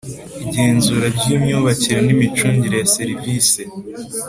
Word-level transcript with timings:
Igenzura 0.43 1.05
ry 1.17 1.25
imyubakire 1.35 1.99
n 2.03 2.09
imicungire 2.15 2.75
ya 2.81 2.87
serivise 2.95 3.61